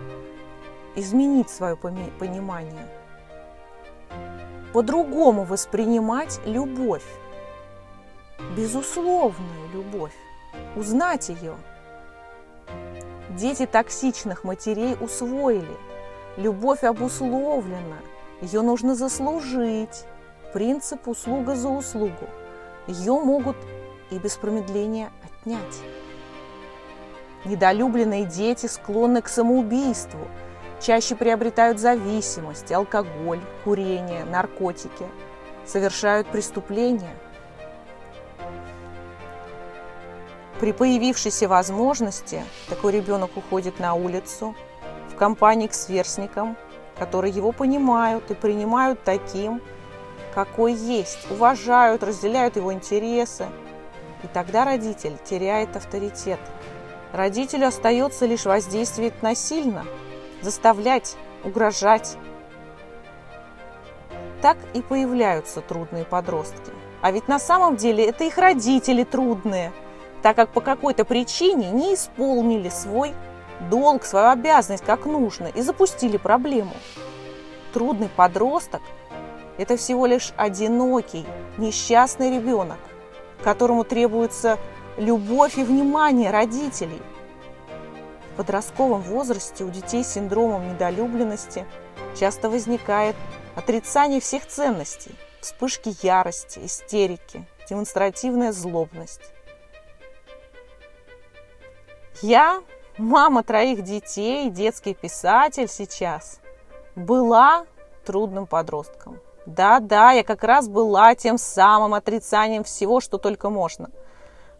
–изменить 0.95 1.49
свое 1.49 1.75
понимание. 1.75 2.87
По-другому 4.71 5.43
воспринимать 5.43 6.39
любовь. 6.45 7.05
Безусловную 8.55 9.69
любовь. 9.73 10.15
Узнать 10.77 11.27
ее. 11.27 11.57
Дети 13.31 13.65
токсичных 13.65 14.45
матерей 14.45 14.95
усвоили. 15.01 15.77
Любовь 16.37 16.85
обусловлена. 16.85 17.97
Ее 18.39 18.61
нужно 18.61 18.95
заслужить 18.95 20.05
принцип 20.53 21.07
услуга 21.07 21.55
за 21.55 21.69
услугу. 21.69 22.27
Ее 22.87 23.13
могут 23.13 23.57
и 24.09 24.17
без 24.17 24.35
промедления 24.37 25.11
отнять. 25.23 25.81
Недолюбленные 27.45 28.25
дети 28.25 28.65
склонны 28.65 29.21
к 29.21 29.27
самоубийству, 29.27 30.27
чаще 30.81 31.15
приобретают 31.15 31.79
зависимость, 31.79 32.71
алкоголь, 32.71 33.41
курение, 33.63 34.25
наркотики, 34.25 35.05
совершают 35.65 36.27
преступления. 36.27 37.15
При 40.59 40.71
появившейся 40.73 41.47
возможности 41.47 42.43
такой 42.67 42.93
ребенок 42.93 43.37
уходит 43.37 43.79
на 43.79 43.93
улицу 43.93 44.55
в 45.09 45.15
компании 45.15 45.67
к 45.67 45.73
сверстникам, 45.73 46.57
которые 46.97 47.31
его 47.31 47.51
понимают 47.51 48.31
и 48.31 48.33
принимают 48.33 49.03
таким, 49.03 49.61
какой 50.37 50.73
есть, 50.73 51.25
уважают, 51.31 52.03
разделяют 52.03 52.57
его 52.57 52.71
интересы. 52.71 53.47
И 54.21 54.27
тогда 54.27 54.65
родитель 54.65 55.17
теряет 55.23 55.75
авторитет. 55.75 56.39
Родителю 57.11 57.65
остается 57.65 58.27
лишь 58.27 58.45
воздействовать 58.45 59.23
насильно, 59.23 59.83
заставлять, 60.43 61.17
угрожать. 61.43 62.17
Так 64.43 64.57
и 64.75 64.83
появляются 64.83 65.61
трудные 65.61 66.05
подростки. 66.05 66.71
А 67.01 67.09
ведь 67.09 67.27
на 67.27 67.39
самом 67.39 67.75
деле 67.75 68.05
это 68.05 68.23
их 68.23 68.37
родители 68.37 69.03
трудные, 69.03 69.73
так 70.21 70.35
как 70.35 70.49
по 70.49 70.61
какой-то 70.61 71.03
причине 71.03 71.71
не 71.71 71.95
исполнили 71.95 72.69
свой 72.69 73.15
долг, 73.71 74.05
свою 74.05 74.27
обязанность 74.27 74.85
как 74.85 75.07
нужно 75.07 75.47
и 75.47 75.61
запустили 75.61 76.17
проблему. 76.17 76.75
Трудный 77.73 78.09
подросток 78.09 78.83
это 79.57 79.77
всего 79.77 80.05
лишь 80.05 80.33
одинокий, 80.37 81.25
несчастный 81.57 82.35
ребенок, 82.35 82.79
которому 83.43 83.83
требуется 83.83 84.57
любовь 84.97 85.57
и 85.57 85.63
внимание 85.63 86.31
родителей. 86.31 87.01
В 88.31 88.37
подростковом 88.37 89.01
возрасте 89.01 89.63
у 89.63 89.69
детей 89.69 90.03
с 90.03 90.13
синдромом 90.13 90.69
недолюбленности 90.69 91.65
часто 92.15 92.49
возникает 92.49 93.15
отрицание 93.55 94.19
всех 94.21 94.45
ценностей, 94.45 95.15
вспышки 95.41 95.95
ярости, 96.03 96.59
истерики, 96.63 97.47
демонстративная 97.67 98.51
злобность. 98.51 99.33
Я, 102.21 102.61
мама 102.97 103.43
троих 103.43 103.83
детей, 103.83 104.49
детский 104.49 104.93
писатель 104.93 105.67
сейчас, 105.67 106.39
была 106.95 107.65
трудным 108.05 108.47
подростком. 108.47 109.19
Да-да, 109.47 110.11
я 110.11 110.25
как 110.25 110.43
раз 110.43 110.67
была 110.67 111.15
тем 111.15 111.37
самым 111.37 111.93
отрицанием 111.93 112.65
всего, 112.65 112.99
что 112.99 113.17
только 113.17 113.49
можно. 113.49 113.91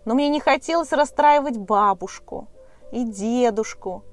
Но 0.06 0.16
мне 0.16 0.30
не 0.30 0.40
хотелось 0.40 0.94
расстраивать 0.94 1.58
бабушку 1.58 2.48
и 2.94 3.04
дедушку, 3.04 4.06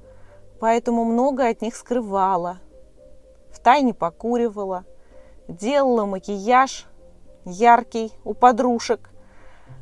поэтому 0.59 1.05
многое 1.05 1.53
от 1.53 1.63
них 1.63 1.77
скрывала. 1.77 2.59
Втайне 3.53 3.95
покуривала, 3.95 4.85
делала 5.47 6.07
макияж 6.07 6.87
яркий 7.45 8.13
у 8.25 8.35
подружек, 8.35 9.11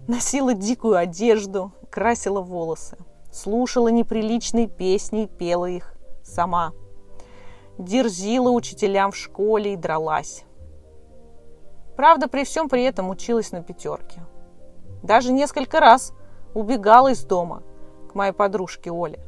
носила 0.06 0.52
дикую 0.52 0.98
одежду, 0.98 1.72
красила 1.90 2.42
волосы, 2.42 2.98
слушала 3.32 3.88
неприличные 3.88 4.68
песни 4.68 5.24
и 5.24 5.26
пела 5.26 5.70
их 5.70 5.94
сама. 6.22 6.72
Дерзила 7.78 8.50
учителям 8.50 9.10
в 9.12 9.16
школе 9.16 9.72
и 9.72 9.76
дралась. 9.76 10.44
Правда, 11.96 12.28
при 12.28 12.44
всем 12.44 12.68
при 12.68 12.84
этом 12.84 13.10
училась 13.10 13.52
на 13.52 13.62
пятерке. 13.62 14.22
Даже 15.02 15.32
несколько 15.32 15.80
раз 15.80 16.12
убегала 16.54 17.08
из 17.08 17.24
дома 17.24 17.62
к 18.10 18.14
моей 18.14 18.32
подружке 18.32 18.90
Оле. 18.90 19.20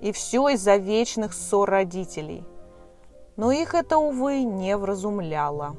И 0.00 0.12
все 0.12 0.48
из-за 0.50 0.76
вечных 0.76 1.32
ссор 1.32 1.68
родителей. 1.68 2.44
Но 3.36 3.52
их 3.52 3.74
это, 3.74 3.98
увы, 3.98 4.42
не 4.42 4.76
вразумляло. 4.76 5.76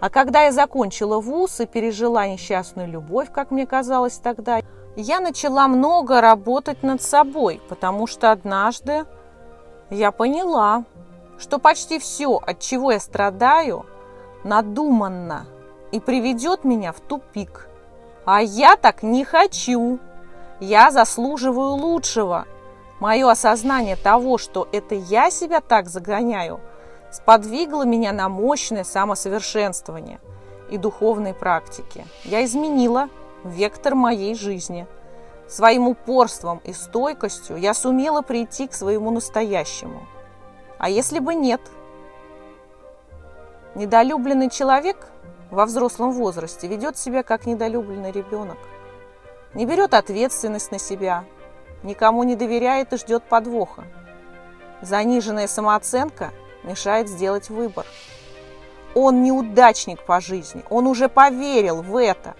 А 0.00 0.10
когда 0.10 0.42
я 0.42 0.52
закончила 0.52 1.20
вуз 1.20 1.60
и 1.60 1.66
пережила 1.66 2.26
несчастную 2.26 2.88
любовь, 2.88 3.30
как 3.32 3.50
мне 3.50 3.66
казалось 3.66 4.18
тогда, 4.18 4.60
я 4.96 5.20
начала 5.20 5.66
много 5.66 6.20
работать 6.20 6.82
над 6.82 7.02
собой, 7.02 7.60
потому 7.68 8.06
что 8.06 8.30
однажды 8.30 9.06
я 9.90 10.12
поняла, 10.12 10.84
что 11.38 11.58
почти 11.58 11.98
все, 11.98 12.36
от 12.36 12.60
чего 12.60 12.92
я 12.92 13.00
страдаю, 13.00 13.86
надуманно 14.44 15.46
и 15.90 16.00
приведет 16.00 16.64
меня 16.64 16.92
в 16.92 17.00
тупик. 17.00 17.68
А 18.24 18.40
я 18.40 18.76
так 18.76 19.02
не 19.02 19.24
хочу. 19.24 19.98
Я 20.60 20.90
заслуживаю 20.90 21.72
лучшего. 21.72 22.46
Мое 23.00 23.30
осознание 23.30 23.96
того, 23.96 24.38
что 24.38 24.68
это 24.72 24.94
я 24.94 25.30
себя 25.30 25.60
так 25.60 25.88
загоняю, 25.88 26.60
сподвигло 27.10 27.84
меня 27.84 28.12
на 28.12 28.28
мощное 28.28 28.84
самосовершенствование 28.84 30.20
и 30.70 30.78
духовной 30.78 31.34
практики. 31.34 32.06
Я 32.24 32.44
изменила 32.44 33.08
вектор 33.44 33.94
моей 33.94 34.34
жизни. 34.34 34.86
Своим 35.46 35.88
упорством 35.88 36.60
и 36.64 36.72
стойкостью 36.72 37.58
я 37.58 37.74
сумела 37.74 38.22
прийти 38.22 38.66
к 38.66 38.74
своему 38.74 39.10
настоящему. 39.10 40.06
А 40.78 40.88
если 40.88 41.18
бы 41.18 41.34
нет? 41.34 41.60
Недолюбленный 43.74 44.50
человек 44.50 45.08
во 45.50 45.66
взрослом 45.66 46.12
возрасте 46.12 46.68
ведет 46.68 46.96
себя 46.96 47.24
как 47.24 47.44
недолюбленный 47.44 48.12
ребенок. 48.12 48.58
Не 49.52 49.66
берет 49.66 49.94
ответственность 49.94 50.70
на 50.70 50.78
себя, 50.78 51.24
никому 51.82 52.22
не 52.22 52.36
доверяет 52.36 52.92
и 52.92 52.96
ждет 52.96 53.24
подвоха. 53.24 53.84
Заниженная 54.80 55.48
самооценка 55.48 56.30
мешает 56.62 57.08
сделать 57.08 57.50
выбор. 57.50 57.84
Он 58.94 59.24
неудачник 59.24 60.00
по 60.04 60.20
жизни, 60.20 60.62
он 60.70 60.86
уже 60.86 61.08
поверил 61.08 61.82
в 61.82 61.96
это, 61.96 62.36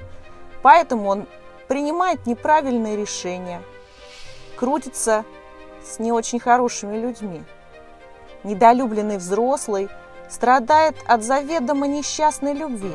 поэтому 0.62 1.08
он 1.08 1.26
принимает 1.66 2.26
неправильные 2.26 2.96
решения, 2.96 3.60
крутится 4.56 5.24
с 5.84 5.98
не 5.98 6.12
очень 6.12 6.38
хорошими 6.38 6.96
людьми. 6.96 7.42
Недолюбленный 8.44 9.18
взрослый 9.18 9.88
страдает 10.28 10.96
от 11.06 11.22
заведомо 11.22 11.86
несчастной 11.86 12.54
любви, 12.54 12.94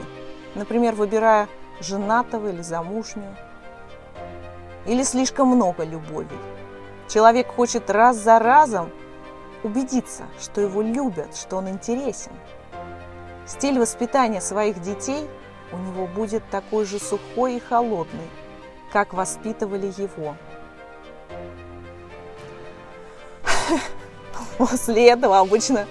например, 0.55 0.95
выбирая 0.95 1.47
женатого 1.79 2.49
или 2.49 2.61
замужнюю, 2.61 3.35
или 4.85 5.03
слишком 5.03 5.47
много 5.47 5.83
любови. 5.83 6.37
Человек 7.07 7.47
хочет 7.47 7.89
раз 7.89 8.17
за 8.17 8.39
разом 8.39 8.91
убедиться, 9.63 10.23
что 10.39 10.61
его 10.61 10.81
любят, 10.81 11.35
что 11.35 11.57
он 11.57 11.69
интересен. 11.69 12.31
Стиль 13.45 13.79
воспитания 13.79 14.41
своих 14.41 14.79
детей 14.81 15.27
у 15.71 15.77
него 15.77 16.07
будет 16.07 16.43
такой 16.49 16.85
же 16.85 16.99
сухой 16.99 17.55
и 17.55 17.59
холодный, 17.59 18.29
как 18.91 19.13
воспитывали 19.13 19.87
его. 19.97 20.35
После 24.57 25.09
этого 25.09 25.39
обычно 25.39 25.87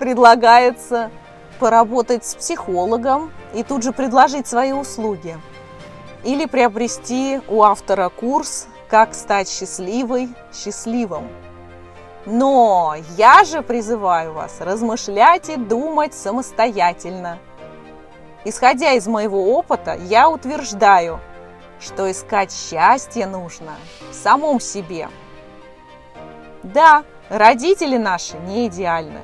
предлагается 0.00 1.12
поработать 1.60 2.24
с 2.24 2.34
психологом 2.34 3.30
и 3.54 3.62
тут 3.62 3.84
же 3.84 3.92
предложить 3.92 4.48
свои 4.48 4.72
услуги. 4.72 5.38
Или 6.24 6.46
приобрести 6.46 7.40
у 7.46 7.62
автора 7.62 8.08
курс 8.08 8.66
«Как 8.88 9.14
стать 9.14 9.48
счастливой 9.48 10.28
счастливым». 10.52 11.28
Но 12.26 12.96
я 13.16 13.44
же 13.44 13.62
призываю 13.62 14.32
вас 14.32 14.60
размышлять 14.60 15.48
и 15.48 15.56
думать 15.56 16.14
самостоятельно. 16.14 17.38
Исходя 18.44 18.94
из 18.94 19.06
моего 19.06 19.54
опыта, 19.56 19.96
я 20.08 20.28
утверждаю– 20.28 21.20
что 21.80 22.10
искать 22.10 22.52
счастье 22.52 23.26
нужно 23.26 23.72
в 24.10 24.14
самом 24.14 24.60
себе. 24.60 25.08
Да, 26.62 27.04
родители 27.28 27.96
наши 27.96 28.36
не 28.38 28.66
идеальны. 28.66 29.20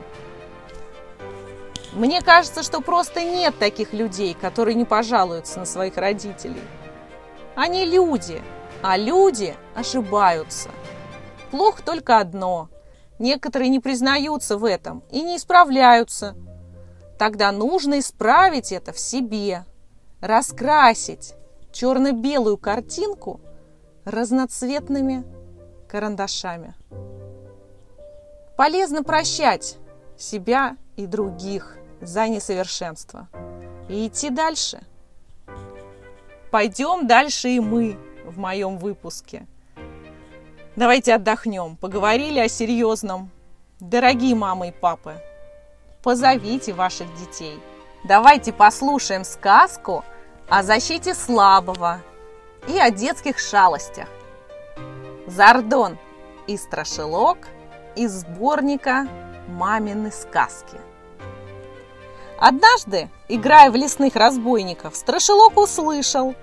Мне 1.93 2.21
кажется, 2.21 2.63
что 2.63 2.81
просто 2.81 3.23
нет 3.23 3.59
таких 3.59 3.93
людей, 3.93 4.35
которые 4.35 4.75
не 4.75 4.85
пожалуются 4.85 5.59
на 5.59 5.67
своих 5.67 5.97
родителей. 5.97 6.63
Они 7.55 7.85
люди, 7.85 8.43
а 8.83 8.97
люди 8.97 9.55
ошибаются. 9.75 10.71
Плохо 11.51 11.83
только 11.83 12.19
одно. 12.19 12.69
Некоторые 13.19 13.71
не 13.71 13.81
признаются 13.81 14.59
в 14.59 14.65
этом 14.65 15.03
и 15.11 15.23
не 15.23 15.37
исправляются. 15.37 16.37
Тогда 17.19 17.51
нужно 17.51 17.99
исправить 17.99 18.73
это 18.73 18.93
в 18.93 18.99
себе, 18.99 19.65
раскрасить, 20.21 21.35
черно-белую 21.73 22.59
картинку 22.59 23.41
разноцветными 24.05 25.25
карандашами. 25.89 26.75
Полезно 28.57 29.03
прощать 29.03 29.77
себя 30.19 30.77
и 30.97 31.07
других 31.07 31.76
за 32.01 32.29
несовершенство 32.29 33.29
и 33.89 34.07
идти 34.07 34.31
дальше. 34.31 34.81
Пойдем 36.51 37.07
дальше 37.07 37.49
и 37.49 37.61
мы 37.61 37.99
в 38.25 38.39
моем 38.39 38.79
выпуске. 38.79 39.47
Давайте 40.75 41.15
отдохнем, 41.15 41.77
поговорили 41.77 42.39
о 42.39 42.49
серьезном. 42.49 43.31
Дорогие 43.81 44.35
мамы 44.35 44.69
и 44.69 44.73
папы, 44.73 45.15
позовите 46.03 46.73
ваших 46.73 47.07
детей. 47.17 47.59
Давайте 48.05 48.53
послушаем 48.53 49.25
сказку– 49.25 50.05
о 50.49 50.63
защите 50.63 51.13
слабого 51.15 52.01
и 52.69 52.79
о 52.79 52.91
детских 52.91 53.39
шалостях. 53.39 54.09
Зардон 55.27 55.99
и 56.47 56.57
Страшилок 56.57 57.49
из 57.97 58.13
сборника 58.13 59.09
«Мамины 59.49 60.13
сказки». 60.13 60.79
Однажды, 62.39 63.09
играя 63.29 63.71
в 63.71 63.77
лесных 63.77 64.15
разбойников, 64.15 64.97
Страшилок 64.97 65.57
услышал, 65.57 66.35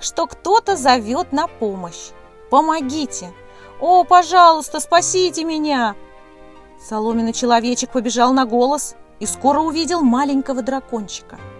что 0.00 0.26
кто-то 0.26 0.76
зовет 0.76 1.32
на 1.32 1.46
помощь. 1.46 2.10
«Помогите! 2.50 3.32
О, 3.80 4.04
пожалуйста, 4.04 4.80
спасите 4.80 5.44
меня!» 5.44 5.94
Соломенный 6.80 7.32
человечек 7.32 7.90
побежал 7.90 8.32
на 8.32 8.44
голос 8.44 8.96
и 9.18 9.26
скоро 9.26 9.60
увидел 9.60 10.00
маленького 10.02 10.62
дракончика– 10.62 11.38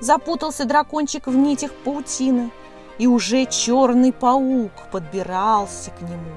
Запутался 0.00 0.66
дракончик 0.66 1.26
в 1.26 1.34
нитях 1.36 1.72
паутины, 1.72 2.50
и 2.98 3.06
уже 3.06 3.46
черный 3.46 4.12
паук 4.12 4.72
подбирался 4.92 5.90
к 5.90 6.02
нему. 6.02 6.36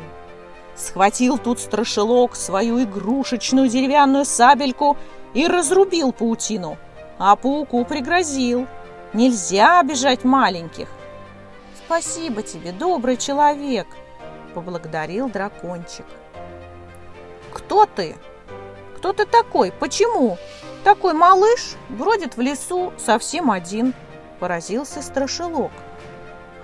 Схватил 0.76 1.38
тут 1.38 1.60
страшилок 1.60 2.36
свою 2.36 2.82
игрушечную 2.82 3.68
деревянную 3.68 4.24
сабельку 4.24 4.98
и 5.34 5.48
разрубил 5.48 6.12
паутину, 6.12 6.78
а 7.18 7.36
пауку 7.36 7.86
пригрозил. 7.86 8.68
Нельзя 9.14 9.80
обижать 9.80 10.24
маленьких. 10.24 10.88
«Спасибо 11.86 12.44
тебе, 12.44 12.72
добрый 12.72 13.18
человек!»– 13.18 13.88
поблагодарил 14.54 15.30
дракончик. 15.30 16.06
«Кто 17.52 17.86
ты? 17.86 18.16
Кто 18.98 19.14
ты 19.14 19.26
такой? 19.26 19.72
Почему?» 19.72 20.38
Такой 20.84 21.14
малыш 21.14 21.76
бродит 21.90 22.38
в 22.38 22.42
лесу 22.42 22.94
совсем 22.98 23.52
один, 23.52 23.94
поразился 24.40 25.02
страшилок. 25.02 25.72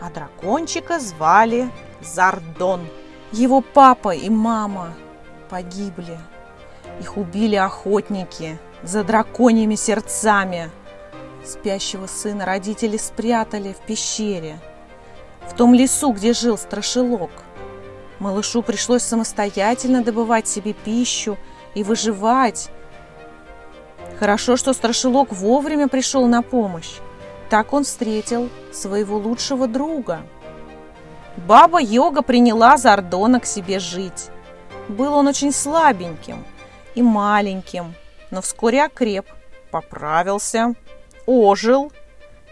А 0.01 0.09
дракончика 0.09 0.99
звали 0.99 1.69
Зардон. 2.01 2.87
Его 3.31 3.61
папа 3.61 4.15
и 4.15 4.29
мама 4.29 4.93
погибли. 5.49 6.17
Их 6.99 7.17
убили 7.17 7.55
охотники 7.55 8.57
за 8.83 9.03
драконьими 9.03 9.75
сердцами. 9.75 10.69
Спящего 11.43 12.07
сына 12.07 12.45
родители 12.45 12.97
спрятали 12.97 13.73
в 13.73 13.85
пещере, 13.85 14.59
в 15.47 15.53
том 15.53 15.73
лесу, 15.73 16.11
где 16.11 16.33
жил 16.33 16.57
страшилок. 16.57 17.31
Малышу 18.19 18.61
пришлось 18.61 19.03
самостоятельно 19.03 20.03
добывать 20.03 20.47
себе 20.47 20.73
пищу 20.73 21.37
и 21.75 21.83
выживать, 21.83 22.69
Хорошо, 24.19 24.55
что 24.55 24.73
Страшилок 24.73 25.33
вовремя 25.33 25.87
пришел 25.87 26.25
на 26.25 26.41
помощь. 26.41 26.99
Так 27.49 27.73
он 27.73 27.83
встретил 27.83 28.49
своего 28.71 29.17
лучшего 29.17 29.67
друга. 29.67 30.21
Баба 31.47 31.81
Йога 31.81 32.21
приняла 32.21 32.77
Зардона 32.77 33.39
к 33.39 33.45
себе 33.45 33.79
жить. 33.79 34.29
Был 34.87 35.13
он 35.13 35.27
очень 35.27 35.51
слабеньким 35.51 36.45
и 36.95 37.01
маленьким, 37.01 37.95
но 38.31 38.41
вскоре 38.41 38.83
окреп, 38.83 39.25
поправился, 39.71 40.73
ожил 41.25 41.91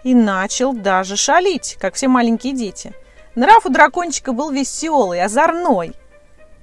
и 0.04 0.14
начал 0.14 0.74
даже 0.74 1.16
шалить, 1.16 1.78
как 1.80 1.96
все 1.96 2.08
маленькие 2.08 2.54
дети. 2.54 2.94
Нрав 3.36 3.66
у 3.66 3.70
дракончика 3.70 4.32
был 4.32 4.52
веселый, 4.52 5.24
озорной. 5.24 5.94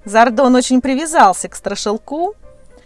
Зардон 0.04 0.54
очень 0.54 0.80
привязался 0.80 1.48
к 1.48 1.56
страшилку, 1.56 2.34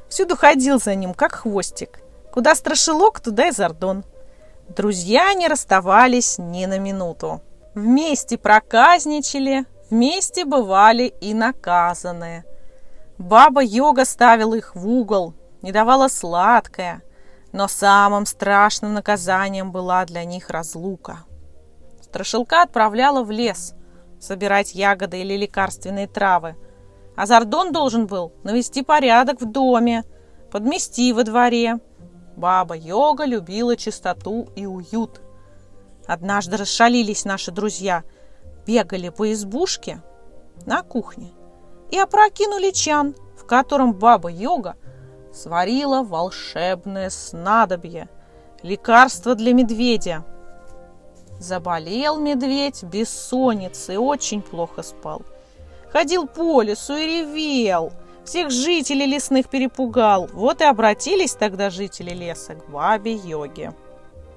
всюду 0.08 0.36
ходил 0.36 0.80
за 0.80 0.94
ним, 0.94 1.14
как 1.14 1.34
хвостик 1.34 2.00
Куда 2.34 2.56
страшилок, 2.56 3.20
туда 3.20 3.46
и 3.46 3.52
Зардон. 3.52 4.04
Друзья 4.68 5.32
не 5.34 5.46
расставались 5.46 6.36
ни 6.36 6.66
на 6.66 6.80
минуту. 6.80 7.40
Вместе 7.76 8.36
проказничали, 8.36 9.66
вместе 9.88 10.44
бывали 10.44 11.14
и 11.20 11.32
наказаны. 11.32 12.44
Баба 13.18 13.62
Йога 13.62 14.04
ставила 14.04 14.54
их 14.54 14.74
в 14.74 14.88
угол, 14.88 15.34
не 15.62 15.70
давала 15.70 16.08
сладкое, 16.08 17.02
но 17.52 17.68
самым 17.68 18.26
страшным 18.26 18.92
наказанием 18.92 19.70
была 19.70 20.04
для 20.04 20.24
них 20.24 20.50
разлука. 20.50 21.18
Страшилка 22.02 22.62
отправляла 22.62 23.22
в 23.22 23.30
лес 23.30 23.74
собирать 24.18 24.74
ягоды 24.74 25.20
или 25.20 25.36
лекарственные 25.36 26.08
травы, 26.08 26.56
а 27.16 27.26
Зардон 27.26 27.72
должен 27.72 28.06
был 28.06 28.32
навести 28.42 28.82
порядок 28.82 29.40
в 29.40 29.44
доме, 29.44 30.04
подмести 30.50 31.12
во 31.12 31.22
дворе. 31.22 31.78
Баба 32.36 32.74
Йога 32.74 33.26
любила 33.26 33.76
чистоту 33.76 34.48
и 34.56 34.66
уют. 34.66 35.20
Однажды 36.06 36.56
расшалились 36.56 37.24
наши 37.24 37.52
друзья, 37.52 38.02
бегали 38.66 39.10
по 39.10 39.32
избушке 39.32 40.02
на 40.66 40.82
кухне 40.82 41.30
и 41.90 41.98
опрокинули 41.98 42.70
чан, 42.70 43.14
в 43.36 43.44
котором 43.44 43.92
баба 43.92 44.30
Йога 44.30 44.76
сварила 45.32 46.02
волшебное 46.02 47.10
снадобье, 47.10 48.08
лекарство 48.62 49.34
для 49.34 49.52
медведя. 49.52 50.24
Заболел 51.38 52.18
медведь 52.18 52.82
бессонницей, 52.84 53.96
очень 53.96 54.40
плохо 54.40 54.82
спал. 54.82 55.22
Ходил 55.90 56.26
по 56.26 56.62
лесу 56.62 56.96
и 56.96 57.06
ревел, 57.06 57.92
всех 58.24 58.50
жителей 58.50 59.06
лесных 59.06 59.48
перепугал. 59.48 60.28
Вот 60.32 60.60
и 60.60 60.64
обратились 60.64 61.34
тогда 61.34 61.70
жители 61.70 62.10
леса 62.10 62.54
к 62.54 62.70
бабе 62.70 63.14
Йоге. 63.14 63.74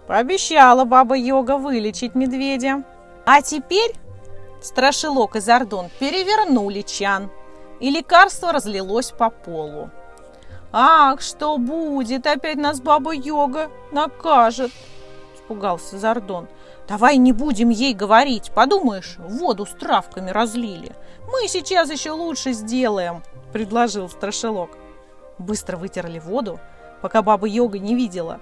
Пообещала 0.07 0.83
баба 0.85 1.15
Йога 1.15 1.57
вылечить 1.57 2.15
медведя. 2.15 2.83
А 3.25 3.41
теперь 3.41 3.93
Страшилок 4.61 5.35
и 5.35 5.39
Зардон 5.39 5.89
перевернули 5.99 6.81
чан, 6.81 7.29
и 7.79 7.89
лекарство 7.91 8.51
разлилось 8.51 9.11
по 9.11 9.29
полу. 9.29 9.89
«Ах, 10.71 11.21
что 11.21 11.57
будет? 11.57 12.27
Опять 12.27 12.57
нас 12.57 12.81
баба 12.81 13.13
Йога 13.13 13.69
накажет!»– 13.91 14.71
испугался 15.35 15.97
Зардон. 15.97 16.47
«Давай 16.87 17.17
не 17.17 17.33
будем 17.33 17.69
ей 17.69 17.93
говорить. 17.93 18.51
Подумаешь, 18.53 19.15
воду 19.19 19.65
с 19.65 19.69
травками 19.69 20.31
разлили. 20.31 20.95
Мы 21.31 21.47
сейчас 21.47 21.91
еще 21.91 22.11
лучше 22.11 22.51
сделаем»,– 22.51 23.23
предложил 23.53 24.09
Страшилок. 24.09 24.71
Быстро 25.37 25.77
вытерли 25.77 26.19
воду, 26.19 26.59
пока 27.01 27.21
баба 27.21 27.47
Йога 27.47 27.79
не 27.79 27.95
видела. 27.95 28.39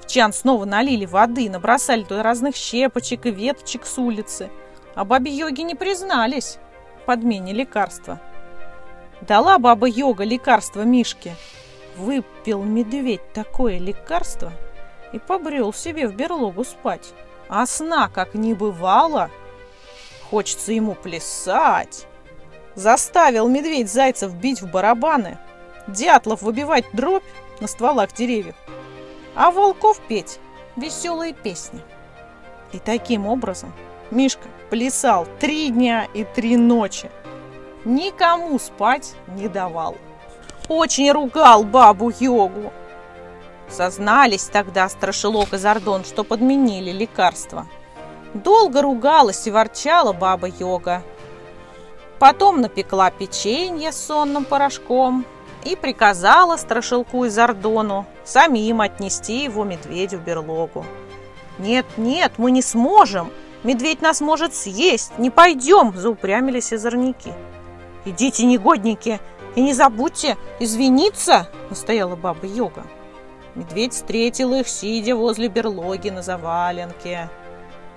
В 0.00 0.06
чан 0.06 0.32
снова 0.32 0.64
налили 0.64 1.06
воды, 1.06 1.48
набросали 1.48 2.02
туда 2.02 2.22
разных 2.22 2.54
щепочек 2.54 3.26
и 3.26 3.30
веточек 3.30 3.86
с 3.86 3.98
улицы– 3.98 4.50
а 4.94 5.04
бабе 5.04 5.30
Йоги 5.30 5.62
не 5.62 5.74
признались 5.74 6.58
в 7.02 7.06
подмене 7.06 7.52
лекарства. 7.52 8.20
Дала 9.20 9.58
баба 9.58 9.88
Йога 9.88 10.24
лекарство 10.24 10.82
Мишке. 10.82 11.34
Выпил 11.96 12.62
медведь 12.62 13.32
такое 13.32 13.78
лекарство 13.78 14.52
и 15.12 15.18
побрел 15.18 15.72
себе 15.72 16.08
в 16.08 16.14
берлогу 16.14 16.64
спать. 16.64 17.12
А 17.48 17.66
сна 17.66 18.08
как 18.08 18.34
не 18.34 18.54
бывало. 18.54 19.30
Хочется 20.30 20.72
ему 20.72 20.94
плясать. 20.94 22.06
Заставил 22.74 23.48
медведь 23.48 23.92
зайцев 23.92 24.34
бить 24.34 24.60
в 24.60 24.68
барабаны, 24.68 25.38
дятлов 25.86 26.42
выбивать 26.42 26.86
дробь 26.92 27.22
на 27.60 27.68
стволах 27.68 28.12
деревьев, 28.12 28.56
а 29.36 29.52
волков 29.52 30.00
петь 30.08 30.40
веселые 30.74 31.34
песни. 31.34 31.80
И 32.72 32.80
таким 32.80 33.26
образом 33.26 33.72
Мишка 34.10 34.48
плясал 34.74 35.28
три 35.38 35.70
дня 35.70 36.08
и 36.14 36.24
три 36.24 36.56
ночи. 36.56 37.08
Никому 37.84 38.58
спать 38.58 39.14
не 39.28 39.46
давал. 39.46 39.94
Очень 40.68 41.12
ругал 41.12 41.62
бабу 41.62 42.10
Йогу. 42.18 42.72
Сознались 43.68 44.46
тогда 44.46 44.88
Страшилок 44.88 45.52
и 45.52 45.58
Зардон, 45.58 46.04
что 46.04 46.24
подменили 46.24 46.90
лекарства. 46.90 47.68
Долго 48.34 48.82
ругалась 48.82 49.46
и 49.46 49.52
ворчала 49.52 50.12
баба 50.12 50.48
Йога. 50.48 51.04
Потом 52.18 52.60
напекла 52.60 53.12
печенье 53.12 53.92
с 53.92 54.06
сонным 54.06 54.44
порошком 54.44 55.24
и 55.64 55.76
приказала 55.76 56.56
Страшилку 56.56 57.26
и 57.26 57.28
Зардону 57.28 58.06
самим 58.24 58.80
отнести 58.80 59.44
его 59.44 59.62
медведю 59.62 60.18
в 60.18 60.22
берлогу. 60.22 60.84
«Нет, 61.58 61.86
нет, 61.96 62.32
мы 62.38 62.50
не 62.50 62.60
сможем!» 62.60 63.30
Медведь 63.64 64.02
нас 64.02 64.20
может 64.20 64.54
съесть, 64.54 65.18
не 65.18 65.30
пойдем!»– 65.30 65.94
заупрямились 65.96 66.72
озорники. 66.72 67.32
«Идите, 68.04 68.44
негодники, 68.44 69.20
и 69.56 69.62
не 69.62 69.72
забудьте 69.72 70.36
извиниться!»– 70.60 71.48
настояла 71.70 72.14
баба 72.14 72.46
Йога. 72.46 72.84
Медведь 73.54 73.94
встретил 73.94 74.52
их, 74.52 74.68
сидя 74.68 75.16
возле 75.16 75.48
берлоги 75.48 76.10
на 76.10 76.20
заваленке. 76.20 77.30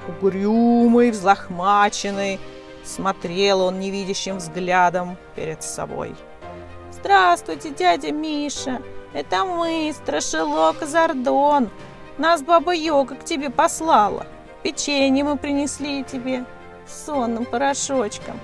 Угрюмый, 0.08 1.12
взлохмаченный, 1.12 2.40
смотрел 2.86 3.62
он 3.62 3.80
невидящим 3.80 4.38
взглядом 4.38 5.18
перед 5.36 5.64
собой. 5.64 6.16
«Здравствуйте, 6.94 7.72
дядя 7.72 8.14
Миша! 8.14 8.82
Это 9.14 9.44
мы, 9.44 9.92
Страшилок 9.94 10.78
Зардон! 10.84 11.70
Нас 12.18 12.42
баба 12.42 12.74
Йога 12.74 13.16
к 13.16 13.26
тебе 13.26 13.50
послала!» 13.50 14.26
Печенье 14.64 15.24
мы 15.24 15.38
принесли 15.38 16.04
тебе 16.04 16.46
с 16.88 17.06
сонным 17.06 17.46
порошочком. 17.46 18.40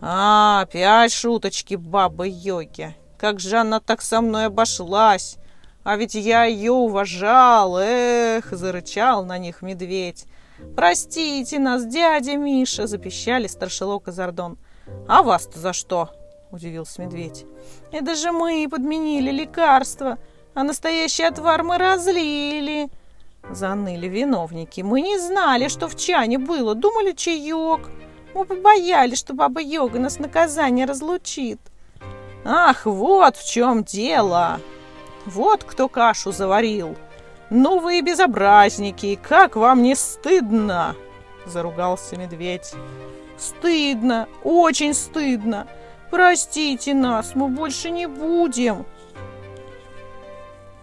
А, 0.00 0.62
опять 0.62 1.12
шуточки 1.12 1.74
бабы 1.74 2.28
Йоги. 2.28 2.94
Как 3.18 3.40
же 3.40 3.56
она 3.56 3.80
так 3.80 4.02
со 4.02 4.20
мной 4.20 4.46
обошлась? 4.46 5.38
А 5.84 5.96
ведь 5.96 6.14
я 6.14 6.44
ее 6.44 6.72
уважал. 6.72 7.78
Эх, 7.78 8.50
зарычал 8.50 9.24
на 9.24 9.38
них 9.38 9.62
медведь. 9.62 10.26
«Простите 10.74 11.58
нас, 11.58 11.84
дядя 11.84 12.36
Миша!»– 12.36 12.86
запищали 12.88 13.46
старшелок 13.46 14.08
и 14.08 14.12
Зардон. 14.12 14.58
«А 15.06 15.22
вас-то 15.22 15.58
за 15.58 15.72
что?»– 15.72 16.10
удивился 16.50 17.02
медведь. 17.02 17.44
«Это 17.92 18.14
же 18.14 18.32
мы 18.32 18.66
подменили 18.70 19.30
лекарство, 19.30 20.18
а 20.54 20.62
настоящий 20.62 21.24
отвар 21.24 21.62
мы 21.62 21.76
разлили!» 21.76 22.88
Заныли 23.50 24.08
виновники. 24.08 24.80
Мы 24.80 25.00
не 25.00 25.18
знали, 25.18 25.68
что 25.68 25.88
в 25.88 25.96
чане 25.96 26.38
было. 26.38 26.74
Думали, 26.74 27.12
чаек. 27.12 27.88
Мы 28.34 28.44
побоялись, 28.44 29.18
что 29.18 29.34
баба 29.34 29.60
Йога 29.60 29.98
нас 29.98 30.18
наказание 30.18 30.86
разлучит. 30.86 31.60
Ах, 32.44 32.86
вот 32.86 33.36
в 33.36 33.48
чем 33.48 33.84
дело. 33.84 34.60
Вот 35.24 35.64
кто 35.64 35.88
кашу 35.88 36.32
заварил. 36.32 36.96
Ну 37.50 37.78
вы 37.78 38.00
безобразники, 38.00 39.18
как 39.22 39.56
вам 39.56 39.82
не 39.82 39.94
стыдно? 39.94 40.96
Заругался 41.46 42.16
медведь. 42.16 42.74
Стыдно, 43.38 44.28
очень 44.42 44.94
стыдно. 44.94 45.66
Простите 46.10 46.94
нас, 46.94 47.34
мы 47.34 47.48
больше 47.48 47.90
не 47.90 48.06
будем. 48.06 48.84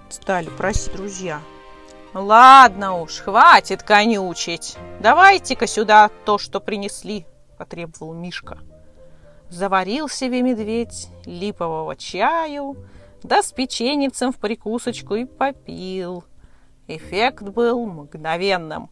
Стали 0.10 0.50
просить 0.50 0.94
друзья. 0.94 1.42
«Ладно 2.14 3.02
уж, 3.02 3.20
хватит 3.20 3.82
конючить. 3.82 4.78
Давайте-ка 5.00 5.66
сюда 5.66 6.10
то, 6.26 6.38
что 6.38 6.60
принесли»,– 6.60 7.26
потребовал 7.58 8.14
Мишка. 8.14 8.60
Заварил 9.50 10.08
себе 10.08 10.44
медведь 10.44 11.10
липового 11.26 11.96
чаю, 11.96 12.78
да 13.24 13.42
с 13.42 13.52
печеницем 13.52 14.32
в 14.32 14.38
прикусочку 14.38 15.16
и 15.16 15.26
попил. 15.26 16.24
Эффект 16.88 17.44
был 17.44 17.86
мгновенным. 17.86 18.90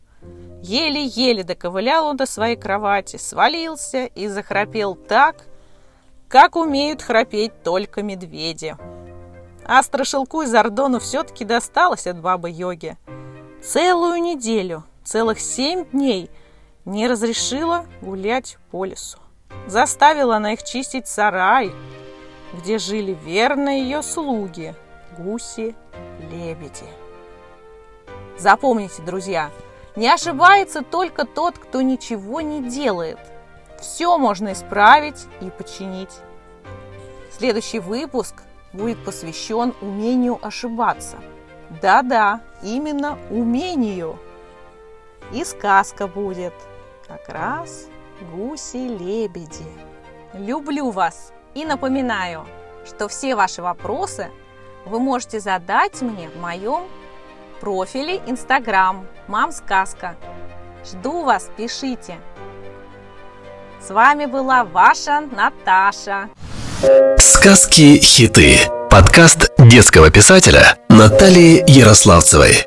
Еле-еле 0.64 1.44
доковылял 1.44 2.08
он 2.08 2.18
до 2.18 2.26
своей 2.26 2.56
кровати, 2.56 3.18
свалился 3.18 4.06
и 4.06 4.28
захрапел 4.28 4.96
так, 4.96 5.48
как 6.28 6.56
умеют 6.56 7.02
храпеть 7.02 7.64
только 7.64 8.02
медведи. 8.02 8.76
А 9.66 9.84
страшилку 9.84 10.42
из 10.42 10.54
Ордону 10.54 11.00
все-таки 11.00 11.46
досталось 11.46 12.08
от 12.08 12.20
бабы 12.20 12.50
Йоги. 12.50 12.98
Целую 13.64 14.22
неделю, 14.22 14.84
целых 15.04 15.40
семь 15.40 15.86
дней 15.92 16.30
не 16.86 17.08
разрешила 17.08 17.86
гулять 18.02 18.58
по 18.72 18.86
лесу. 18.86 19.20
Заставила 19.68 20.38
она 20.38 20.54
их 20.54 20.64
чистить 20.64 21.08
сарай, 21.08 21.72
где 22.54 22.80
жили 22.80 23.18
верные 23.24 23.84
ее 23.84 24.02
слуги, 24.02 24.74
гуси-лебеди. 25.18 26.86
Запомните, 28.38 29.04
друзья, 29.04 29.52
не 29.96 30.10
ошибается 30.10 30.82
только 30.82 31.26
тот, 31.26 31.60
кто 31.60 31.82
ничего 31.82 32.42
не 32.42 32.68
делает. 32.68 33.20
Все 33.80 34.18
можно 34.18 34.54
исправить 34.54 35.26
и 35.42 35.50
починить. 35.50 36.12
Следующий 37.32 37.80
выпуск 37.80 38.36
будет 38.74 39.04
посвящен 39.04 39.74
умению 39.82 40.40
ошибаться. 40.42 41.18
Да-да, 41.82 42.42
именно 42.62 43.18
умению. 43.30 44.18
И 45.32 45.44
сказка 45.44 46.08
будет 46.08 46.54
как 47.08 47.30
раз 47.30 47.88
гуси-лебеди. 48.32 49.66
Люблю 50.34 50.92
вас 50.92 51.34
и 51.54 51.66
напоминаю, 51.66 52.46
что 52.86 53.08
все 53.08 53.36
ваши 53.36 53.62
вопросы 53.62 54.30
вы 54.86 55.00
можете 55.00 55.40
задать 55.40 56.02
мне 56.02 56.30
в 56.30 56.40
моем 56.40 56.88
профиле 57.60 58.22
Инстаграм 58.28 59.06
«Мам 59.28 59.52
Сказка». 59.52 60.16
Жду 60.84 61.24
вас, 61.24 61.50
пишите. 61.56 62.18
С 63.80 63.92
вами 63.92 64.26
была 64.26 64.64
ваша 64.64 65.22
Наташа. 65.22 66.30
Сказки-хиты. 67.20 68.58
Подкаст 68.90 69.52
детского 69.60 70.10
писателя 70.10 70.78
Натальи 70.90 71.64
Ярославцевой. 71.68 72.66